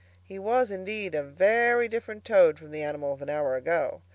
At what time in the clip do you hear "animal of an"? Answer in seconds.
2.81-3.29